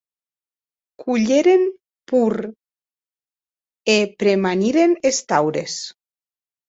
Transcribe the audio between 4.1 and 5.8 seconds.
premaniren es taures.